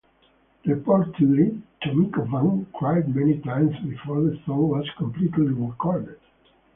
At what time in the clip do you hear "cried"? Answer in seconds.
2.73-3.15